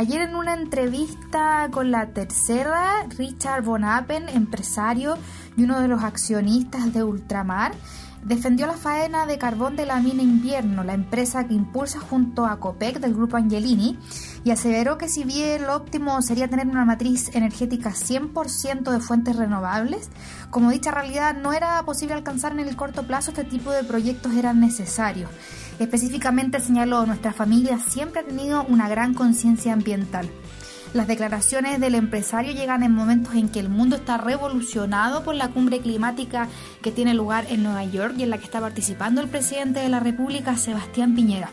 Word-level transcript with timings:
Ayer 0.00 0.22
en 0.22 0.34
una 0.34 0.54
entrevista 0.54 1.68
con 1.70 1.90
la 1.90 2.06
tercera, 2.14 3.06
Richard 3.18 3.62
Von 3.62 3.84
empresario 4.32 5.18
y 5.58 5.64
uno 5.64 5.78
de 5.78 5.88
los 5.88 6.02
accionistas 6.02 6.94
de 6.94 7.04
Ultramar, 7.04 7.72
defendió 8.24 8.66
la 8.66 8.78
faena 8.78 9.26
de 9.26 9.36
carbón 9.36 9.76
de 9.76 9.84
la 9.84 10.00
mina 10.00 10.22
Invierno, 10.22 10.84
la 10.84 10.94
empresa 10.94 11.46
que 11.46 11.52
impulsa 11.52 12.00
junto 12.00 12.46
a 12.46 12.58
COPEC 12.58 12.98
del 12.98 13.12
grupo 13.12 13.36
Angelini, 13.36 13.98
y 14.44 14.50
aseveró 14.50 14.96
que 14.98 15.08
si 15.08 15.24
bien 15.24 15.66
lo 15.66 15.76
óptimo 15.76 16.20
sería 16.22 16.48
tener 16.48 16.66
una 16.66 16.84
matriz 16.84 17.34
energética 17.34 17.90
100% 17.90 18.90
de 18.90 19.00
fuentes 19.00 19.36
renovables, 19.36 20.10
como 20.50 20.70
dicha 20.70 20.90
realidad 20.90 21.34
no 21.34 21.52
era 21.52 21.82
posible 21.84 22.14
alcanzar 22.14 22.52
en 22.52 22.60
el 22.60 22.76
corto 22.76 23.02
plazo, 23.02 23.30
este 23.30 23.44
tipo 23.44 23.70
de 23.70 23.84
proyectos 23.84 24.34
eran 24.34 24.60
necesarios. 24.60 25.30
Específicamente 25.78 26.60
señaló, 26.60 27.06
nuestra 27.06 27.32
familia 27.32 27.78
siempre 27.78 28.20
ha 28.20 28.24
tenido 28.24 28.64
una 28.64 28.88
gran 28.88 29.14
conciencia 29.14 29.72
ambiental. 29.72 30.30
Las 30.92 31.06
declaraciones 31.06 31.78
del 31.78 31.94
empresario 31.94 32.52
llegan 32.52 32.82
en 32.82 32.92
momentos 32.92 33.34
en 33.34 33.48
que 33.48 33.60
el 33.60 33.68
mundo 33.68 33.94
está 33.94 34.18
revolucionado 34.18 35.22
por 35.22 35.36
la 35.36 35.48
cumbre 35.48 35.78
climática 35.80 36.48
que 36.82 36.90
tiene 36.90 37.14
lugar 37.14 37.46
en 37.48 37.62
Nueva 37.62 37.84
York 37.84 38.14
y 38.18 38.24
en 38.24 38.30
la 38.30 38.38
que 38.38 38.44
está 38.44 38.60
participando 38.60 39.20
el 39.20 39.28
presidente 39.28 39.78
de 39.78 39.88
la 39.88 40.00
República, 40.00 40.56
Sebastián 40.56 41.14
Piñera. 41.14 41.50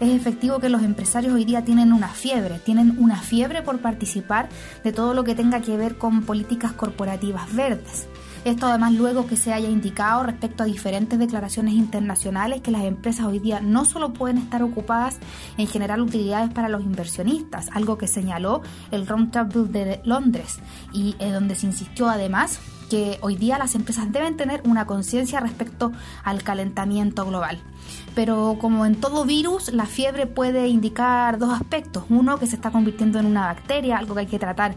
Es 0.00 0.10
efectivo 0.10 0.60
que 0.60 0.68
los 0.68 0.82
empresarios 0.84 1.34
hoy 1.34 1.44
día 1.44 1.64
tienen 1.64 1.92
una 1.92 2.08
fiebre, 2.08 2.60
tienen 2.60 2.96
una 2.98 3.16
fiebre 3.16 3.62
por 3.62 3.80
participar 3.80 4.48
de 4.84 4.92
todo 4.92 5.12
lo 5.12 5.24
que 5.24 5.34
tenga 5.34 5.60
que 5.60 5.76
ver 5.76 5.98
con 5.98 6.22
políticas 6.22 6.72
corporativas 6.72 7.52
verdes. 7.52 8.06
Esto 8.44 8.66
además 8.66 8.92
luego 8.92 9.26
que 9.26 9.36
se 9.36 9.52
haya 9.52 9.68
indicado 9.68 10.22
respecto 10.22 10.62
a 10.62 10.66
diferentes 10.66 11.18
declaraciones 11.18 11.74
internacionales 11.74 12.60
que 12.60 12.70
las 12.70 12.84
empresas 12.84 13.26
hoy 13.26 13.40
día 13.40 13.60
no 13.60 13.84
solo 13.84 14.12
pueden 14.12 14.38
estar 14.38 14.62
ocupadas 14.62 15.18
en 15.56 15.66
generar 15.66 16.00
utilidades 16.00 16.52
para 16.54 16.68
los 16.68 16.82
inversionistas, 16.82 17.68
algo 17.74 17.98
que 17.98 18.06
señaló 18.06 18.62
el 18.92 19.04
Roundtable 19.04 19.64
de 19.64 20.00
Londres 20.04 20.60
y 20.92 21.16
eh, 21.18 21.32
donde 21.32 21.56
se 21.56 21.66
insistió 21.66 22.08
además 22.08 22.60
que 22.88 23.18
hoy 23.20 23.36
día 23.36 23.58
las 23.58 23.74
empresas 23.74 24.10
deben 24.10 24.36
tener 24.36 24.62
una 24.64 24.86
conciencia 24.86 25.40
respecto 25.40 25.92
al 26.24 26.42
calentamiento 26.42 27.24
global. 27.26 27.60
Pero 28.14 28.56
como 28.60 28.86
en 28.86 28.96
todo 28.96 29.24
virus, 29.24 29.72
la 29.72 29.86
fiebre 29.86 30.26
puede 30.26 30.68
indicar 30.68 31.38
dos 31.38 31.52
aspectos. 31.52 32.04
Uno, 32.08 32.38
que 32.38 32.46
se 32.46 32.56
está 32.56 32.70
convirtiendo 32.70 33.18
en 33.18 33.26
una 33.26 33.46
bacteria, 33.46 33.98
algo 33.98 34.14
que 34.14 34.20
hay 34.20 34.26
que 34.26 34.38
tratar 34.38 34.74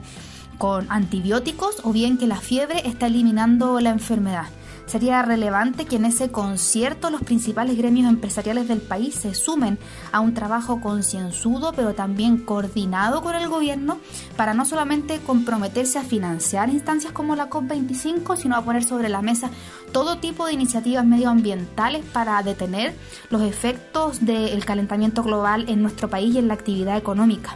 con 0.58 0.86
antibióticos 0.92 1.82
o 1.84 1.92
bien 1.92 2.17
que 2.17 2.28
la 2.28 2.36
fiebre 2.36 2.88
está 2.88 3.08
eliminando 3.08 3.80
la 3.80 3.89
enfermedad. 3.89 4.45
Sería 4.92 5.22
relevante 5.22 5.86
que 5.86 5.95
en 5.95 6.03
ese 6.03 6.31
concierto 6.31 7.09
los 7.09 7.22
principales 7.22 7.78
gremios 7.78 8.09
empresariales 8.09 8.67
del 8.67 8.81
país 8.81 9.16
se 9.16 9.33
sumen 9.33 9.80
a 10.11 10.20
un 10.20 10.33
trabajo 10.33 10.81
concienzudo 10.81 11.72
pero 11.72 11.94
también 11.94 12.39
coordinado 12.39 13.22
con 13.22 13.33
el 13.33 13.48
gobierno 13.48 14.00
para 14.36 14.53
no 14.53 14.66
solamente 14.66 15.22
comprometerse 15.25 15.98
a 15.98 16.03
financiar 16.03 16.67
instancias 16.67 17.14
como 17.14 17.38
la 17.38 17.50
COP25, 17.50 18.36
sino 18.36 18.58
a 18.58 18.66
poner 18.66 18.83
sobre 18.83 19.08
la 19.08 19.22
mesa 19.22 19.50
todo 19.94 20.17
tipo 20.17 20.45
de 20.45 20.56
iniciativas 20.56 21.05
medioambientales 21.05 22.03
para 22.11 22.44
detener 22.44 22.94
los 23.30 23.44
efectos 23.44 24.26
del 24.26 24.66
calentamiento 24.66 25.23
global 25.23 25.70
en 25.70 25.81
nuestro 25.81 26.09
país 26.09 26.36
y 26.36 26.39
en 26.39 26.50
la 26.50 26.55
actividad 26.55 26.98
económica. 26.98 27.55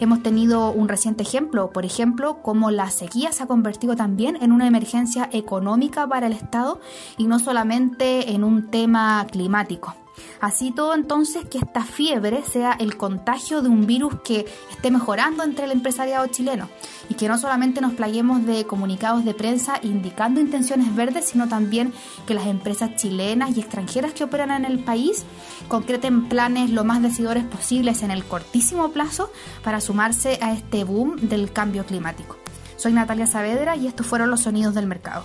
Hemos 0.00 0.22
tenido 0.22 0.70
un 0.70 0.88
reciente 0.88 1.24
ejemplo, 1.24 1.70
por 1.70 1.84
ejemplo, 1.84 2.38
cómo 2.40 2.70
la 2.70 2.88
sequía 2.90 3.32
se 3.32 3.42
ha 3.42 3.46
convertido 3.46 3.96
también 3.96 4.38
en 4.40 4.52
una 4.52 4.68
emergencia 4.68 5.28
económica 5.32 6.06
para 6.06 6.28
el 6.28 6.32
Estado 6.32 6.80
y 7.16 7.26
no 7.26 7.40
solamente 7.40 8.32
en 8.32 8.44
un 8.44 8.70
tema 8.70 9.26
climático. 9.28 9.96
Así 10.40 10.70
todo 10.70 10.94
entonces 10.94 11.46
que 11.48 11.58
esta 11.58 11.84
fiebre 11.84 12.42
sea 12.42 12.72
el 12.72 12.96
contagio 12.96 13.62
de 13.62 13.68
un 13.68 13.86
virus 13.86 14.20
que 14.22 14.46
esté 14.70 14.90
mejorando 14.90 15.42
entre 15.42 15.64
el 15.64 15.72
empresariado 15.72 16.26
chileno 16.28 16.68
y 17.08 17.14
que 17.14 17.28
no 17.28 17.38
solamente 17.38 17.80
nos 17.80 17.94
plaguemos 17.94 18.44
de 18.46 18.64
comunicados 18.64 19.24
de 19.24 19.34
prensa 19.34 19.78
indicando 19.82 20.40
intenciones 20.40 20.94
verdes, 20.94 21.26
sino 21.26 21.48
también 21.48 21.92
que 22.26 22.34
las 22.34 22.46
empresas 22.46 22.96
chilenas 22.96 23.56
y 23.56 23.60
extranjeras 23.60 24.12
que 24.12 24.24
operan 24.24 24.50
en 24.50 24.64
el 24.64 24.80
país 24.84 25.24
concreten 25.68 26.28
planes 26.28 26.70
lo 26.70 26.84
más 26.84 27.02
decidores 27.02 27.44
posibles 27.44 28.02
en 28.02 28.10
el 28.10 28.24
cortísimo 28.24 28.90
plazo 28.90 29.30
para 29.62 29.80
sumarse 29.80 30.38
a 30.42 30.52
este 30.52 30.84
boom 30.84 31.16
del 31.28 31.52
cambio 31.52 31.84
climático. 31.84 32.36
Soy 32.76 32.92
Natalia 32.92 33.26
Saavedra 33.26 33.76
y 33.76 33.88
estos 33.88 34.06
fueron 34.06 34.30
los 34.30 34.42
sonidos 34.42 34.74
del 34.74 34.86
mercado. 34.86 35.24